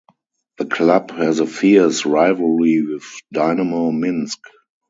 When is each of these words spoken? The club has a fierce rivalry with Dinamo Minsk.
The 0.57 0.65
club 0.65 1.11
has 1.11 1.39
a 1.41 1.45
fierce 1.45 2.07
rivalry 2.07 2.81
with 2.81 3.03
Dinamo 3.31 3.91
Minsk. 3.95 4.39